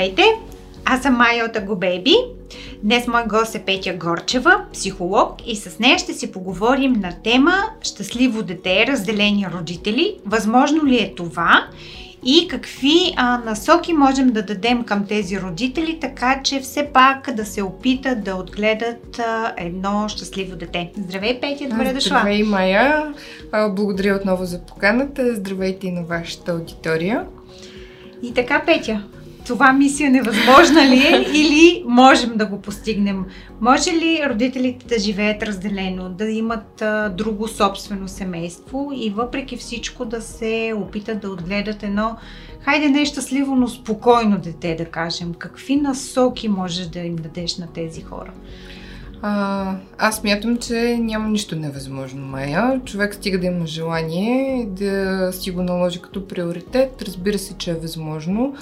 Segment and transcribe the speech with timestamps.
[0.00, 0.24] Здравейте!
[0.84, 2.14] Аз съм Майя от Агобейби.
[2.82, 7.52] Днес мой гост е Петя Горчева, психолог и с нея ще си поговорим на тема
[7.82, 10.16] Щастливо дете, разделени родители.
[10.26, 11.66] Възможно ли е това?
[12.24, 17.46] И какви а, насоки можем да дадем към тези родители, така че все пак да
[17.46, 20.90] се опитат да отгледат а, едно щастливо дете.
[20.98, 22.18] Здравей, Петя, добре дошла!
[22.18, 23.14] Здравей, Майя!
[23.52, 25.34] Благодаря отново за поканата.
[25.34, 27.26] Здравейте и на вашата аудитория.
[28.22, 29.02] И така, Петя,
[29.46, 33.24] това мисия невъзможна ли е или можем да го постигнем?
[33.60, 40.04] Може ли родителите да живеят разделено, да имат а, друго собствено семейство и въпреки всичко
[40.04, 42.16] да се опитат да отгледат едно,
[42.60, 45.34] хайде не щастливо, но спокойно дете, да кажем?
[45.34, 48.32] Какви насоки можеш да им дадеш на тези хора?
[49.22, 52.80] А, аз мятам, че няма нищо невъзможно, Майя.
[52.84, 57.02] Човек стига да има желание да си го наложи като приоритет.
[57.02, 58.54] Разбира се, че е възможно.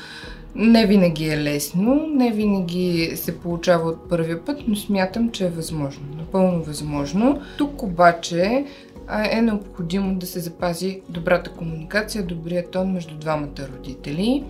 [0.55, 5.51] Не винаги е лесно, не винаги се получава от първия път, но смятам, че е
[5.51, 6.07] възможно.
[6.17, 7.41] Напълно възможно.
[7.59, 8.65] Тук обаче
[9.31, 14.45] е необходимо да се запази добрата комуникация, добрият тон между двамата родители.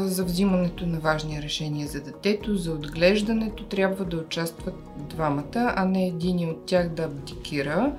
[0.00, 4.74] За взимането на важни решения за детето, за отглеждането трябва да участват
[5.08, 7.92] двамата, а не един от тях да абдикира.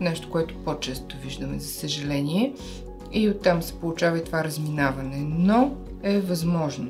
[0.00, 2.52] Нещо, което по-често виждаме, за съжаление.
[3.12, 5.26] И оттам се получава и това разминаване.
[5.28, 5.74] Но
[6.06, 6.88] е възможно.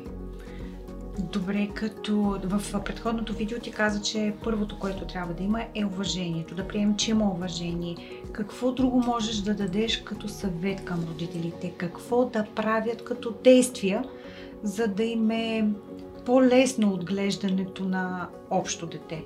[1.18, 6.54] Добре, като в предходното видео ти каза, че първото, което трябва да има е уважението.
[6.54, 7.96] Да приемем, че има уважение.
[8.32, 11.74] Какво друго можеш да дадеш като съвет към родителите?
[11.76, 14.04] Какво да правят като действия,
[14.62, 15.68] за да им е
[16.24, 19.24] по-лесно отглеждането на общо дете?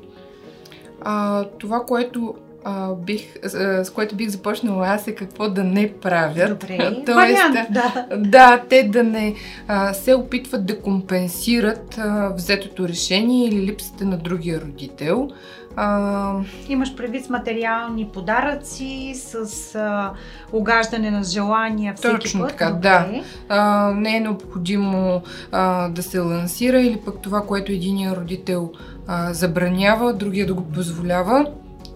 [1.01, 5.93] А, това, което а, бих, а, с което бих започнала аз е какво да не
[5.93, 6.51] правят.
[6.51, 8.07] Добре, Тоест, вариант, да.
[8.17, 9.35] Да, те да не
[9.69, 15.29] а, се опитват да компенсират а, взетото решение или липсата на другия родител.
[15.77, 16.33] А...
[16.69, 20.13] Имаш предвид с материални подаръци, с а,
[20.53, 22.51] огаждане на желания всеки Точно път?
[22.51, 22.81] така, Добре.
[22.81, 23.09] да.
[23.49, 28.73] А, не е необходимо а, да се лансира или пък това, което единия родител
[29.07, 31.47] а, забранява, другия да го позволява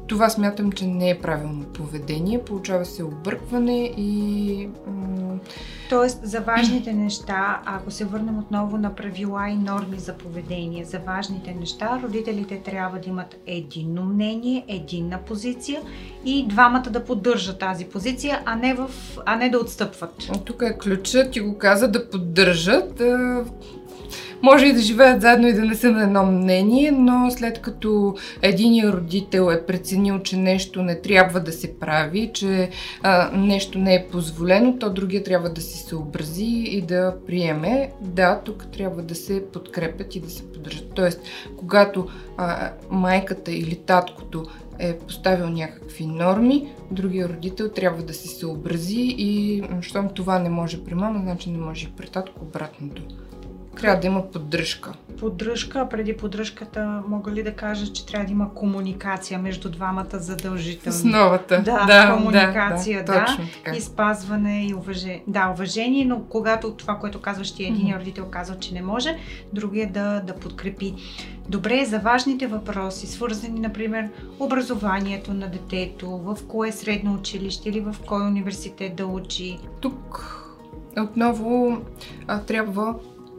[0.06, 2.44] това смятам, че не е правилно поведение.
[2.44, 4.68] Получава се объркване и...
[5.88, 10.98] Тоест, за важните неща, ако се върнем отново на правила и норми за поведение, за
[10.98, 15.80] важните неща, родителите трябва да имат единно мнение, единна позиция
[16.24, 18.90] и двамата да поддържат тази позиция, а не, в,
[19.26, 20.30] а не да отстъпват.
[20.44, 23.02] Тук е ключът, ти го каза, да поддържат.
[24.44, 28.14] Може и да живеят заедно и да не са на едно мнение, но след като
[28.42, 32.70] един родител е преценил, че нещо не трябва да се прави, че
[33.02, 37.90] а, нещо не е позволено, то другия трябва да се съобрази и да приеме.
[38.00, 40.92] Да, тук трябва да се подкрепят и да се поддържат.
[40.94, 41.20] Тоест,
[41.56, 42.06] когато
[42.36, 44.44] а, майката или таткото
[44.78, 50.84] е поставил някакви норми, другия родител трябва да се съобрази и щом това не може
[50.84, 53.02] при мама, значи не може и при татко обратното.
[53.80, 54.92] Трябва да има поддръжка.
[55.18, 60.96] Поддръжка, преди поддръжката мога ли да кажа, че трябва да има комуникация между двамата задължително?
[60.96, 61.62] Основата.
[61.62, 63.12] Да, да комуникация, да.
[63.12, 63.24] да.
[63.24, 63.76] Точно така.
[63.76, 65.24] И спазване и уважение.
[65.26, 68.00] Да, уважение, но когато това, което казваш ти, един mm-hmm.
[68.00, 69.16] родител казва, че не може,
[69.52, 70.94] другия да, да подкрепи.
[71.48, 74.08] Добре, за важните въпроси, свързани, например,
[74.38, 79.58] образованието на детето, в кое средно училище или в кой университет да учи.
[79.80, 80.30] Тук
[80.96, 81.78] отново
[82.26, 82.94] а, трябва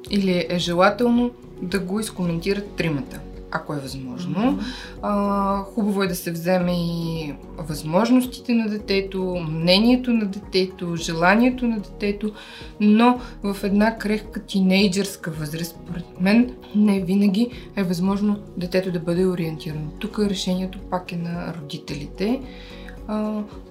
[0.09, 3.19] или е желателно да го изкоментират тримата,
[3.51, 4.35] ако е възможно.
[4.35, 4.63] Mm-hmm.
[5.01, 11.79] А, хубаво е да се вземе и възможностите на детето, мнението на детето, желанието на
[11.79, 12.31] детето,
[12.79, 19.25] но в една крехка тинейджърска възраст, според мен, не винаги е възможно детето да бъде
[19.25, 19.89] ориентирано.
[19.99, 22.41] Тук решението пак е на родителите.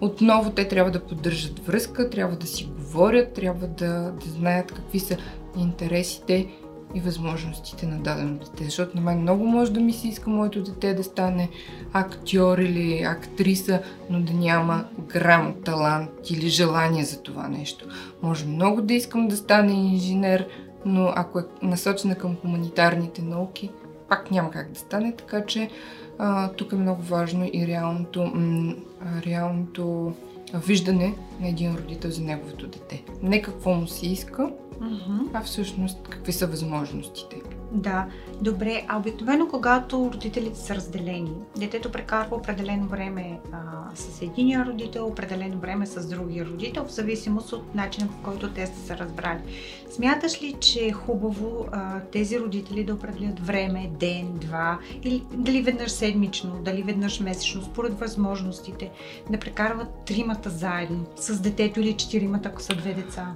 [0.00, 5.00] Отново те трябва да поддържат връзка, трябва да си говорят, трябва да, да знаят какви
[5.00, 5.16] са
[5.56, 6.48] интересите
[6.94, 8.64] и възможностите на дадено дете.
[8.64, 11.48] Защото на мен много може да ми се иска моето дете да стане
[11.92, 17.86] актьор или актриса, но да няма грам талант или желание за това нещо.
[18.22, 20.48] Може много да искам да стане инженер,
[20.86, 23.70] но ако е насочена към хуманитарните науки,
[24.08, 25.70] пак няма как да стане, така че
[26.18, 28.74] а, тук е много важно и реалното, м-
[29.26, 30.12] реалното
[30.54, 33.02] виждане на един родител за неговото дете.
[33.22, 34.50] Не какво му се иска,
[34.80, 35.28] uh-huh.
[35.32, 37.36] а всъщност какви са възможностите.
[37.72, 38.06] Да,
[38.40, 38.84] добре.
[38.88, 43.58] А обикновено, когато родителите са разделени, детето прекарва определено време а,
[43.94, 48.66] с единия родител, определено време с другия родител, в зависимост от начина по който те
[48.66, 49.40] са се разбрали.
[49.90, 55.62] Смяташ ли, че е хубаво а, тези родители да определят време, ден, два, или дали
[55.62, 58.90] веднъж седмично, дали веднъж месечно, според възможностите,
[59.30, 63.34] да прекарват тримата заедно с детето или четиримата, ако са две деца?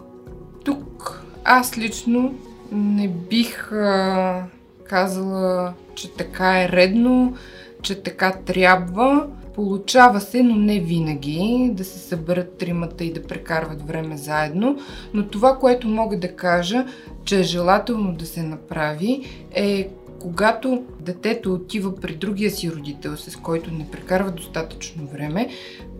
[0.64, 2.34] Тук аз лично
[2.72, 4.44] не бих а,
[4.84, 7.36] казала, че така е редно,
[7.82, 9.26] че така трябва.
[9.54, 14.78] Получава се, но не винаги, да се съберат тримата и да прекарват време заедно.
[15.14, 16.86] Но това, което мога да кажа,
[17.24, 19.88] че е желателно да се направи, е
[20.20, 25.48] когато детето отива при другия си родител, с който не прекарва достатъчно време,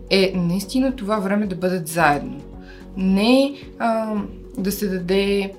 [0.09, 2.41] е наистина това време да бъдат заедно.
[2.97, 4.15] Не а,
[4.57, 5.53] да се даде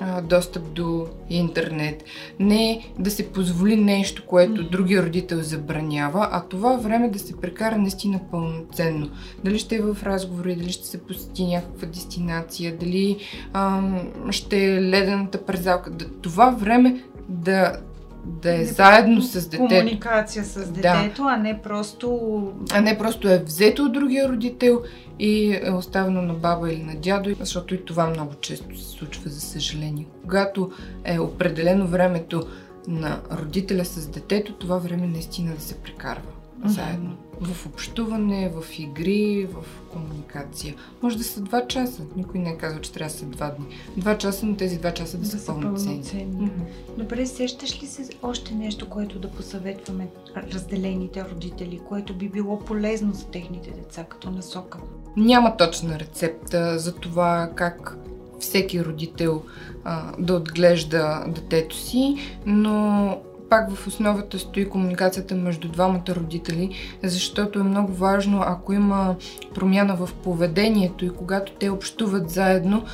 [0.00, 2.04] а, достъп до интернет,
[2.40, 7.78] не да се позволи нещо, което другия родител забранява, а това време да се прекара
[7.78, 9.10] наистина пълноценно.
[9.44, 13.16] Дали ще е в разговори, дали ще се посети някаква дестинация, дали
[13.52, 13.82] а,
[14.30, 15.90] ще е ледената презалка.
[16.22, 17.76] Това време да
[18.24, 19.68] да е не заедно с детето.
[19.68, 21.28] Комуникация с детето, да.
[21.28, 22.52] а не просто...
[22.72, 24.82] А не просто е взето от другия родител
[25.18, 29.30] и е оставено на баба или на дядо, защото и това много често се случва,
[29.30, 30.06] за съжаление.
[30.22, 30.70] Когато
[31.04, 32.42] е определено времето
[32.88, 36.66] на родителя с детето, това време наистина да се прекарва mm-hmm.
[36.66, 37.16] заедно.
[37.40, 40.74] В общуване, в игри, в комуникация.
[41.02, 42.02] Може да са два часа.
[42.16, 43.66] Никой не е казал, че трябва да са два дни.
[43.96, 46.04] Два часа, но тези два часа да, да са пълноценни.
[46.04, 46.98] Mm-hmm.
[46.98, 53.14] Добре, сещаш ли се още нещо, което да посъветваме разделените родители, което би било полезно
[53.14, 54.78] за техните деца като насока?
[55.16, 57.98] Няма точна рецепта за това как
[58.40, 59.42] всеки родител
[59.84, 63.20] а, да отглежда детето си, но
[63.50, 66.70] пак в основата стои комуникацията между двамата родители,
[67.02, 69.16] защото е много важно, ако има
[69.54, 72.84] промяна в поведението и когато те общуват заедно,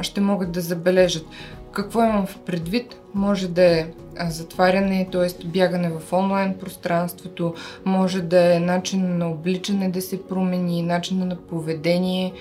[0.00, 1.26] ще могат да забележат.
[1.72, 3.00] Какво имам в предвид?
[3.14, 3.86] Може да е
[4.28, 5.46] затваряне, т.е.
[5.46, 7.54] бягане в онлайн пространството,
[7.84, 12.32] може да е начин на обличане да се промени, начин на поведение.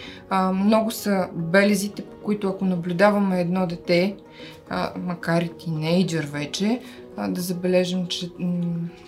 [0.54, 4.15] много са белезите, по които ако наблюдаваме едно дете,
[4.98, 6.80] макар и тинейджър вече,
[7.18, 8.30] да забележим, че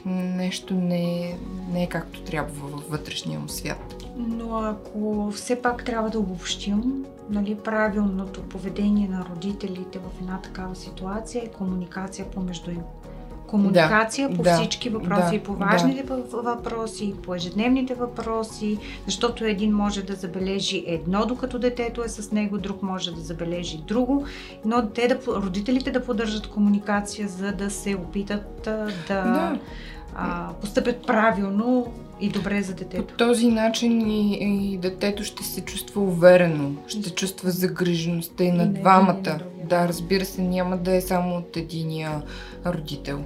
[0.06, 1.38] нещо не е,
[1.72, 3.96] не е както трябва във вътрешния му свят.
[4.18, 10.76] Но ако все пак трябва да обобщим, нали, правилното поведение на родителите в една такава
[10.76, 12.82] ситуация е комуникация помежду им
[13.56, 16.16] комуникация да, по да, всички въпроси, да, и по важните да.
[16.32, 22.32] въпроси, и по ежедневните въпроси, защото един може да забележи едно, докато детето е с
[22.32, 24.26] него, друг може да забележи друго,
[24.66, 29.60] но те да, родителите да поддържат комуникация, за да се опитат да, да.
[30.16, 33.08] А, постъпят правилно и добре за детето.
[33.08, 34.38] По този начин и,
[34.74, 39.40] и детето ще се чувства уверено, ще чувства загрижеността и, и на двамата.
[39.64, 42.22] Да, разбира се, няма да е само от единия
[42.66, 43.24] родител.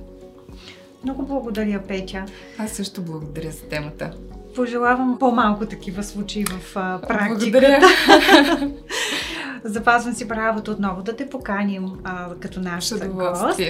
[1.04, 2.25] Много благодаря, Петя.
[2.57, 4.12] Аз също благодаря за темата.
[4.56, 7.38] Пожелавам по-малко такива случаи в а, практиката.
[7.38, 7.81] Благодаря.
[9.63, 13.62] Запазвам си правото отново да те поканим а, като наш гост.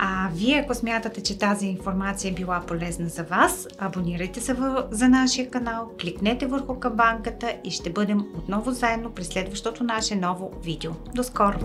[0.00, 4.84] А вие, ако смятате, че тази информация е била полезна за вас, абонирайте се в,
[4.90, 10.52] за нашия канал, кликнете върху кабанката и ще бъдем отново заедно при следващото наше ново
[10.64, 10.92] видео.
[11.14, 11.58] До скоро!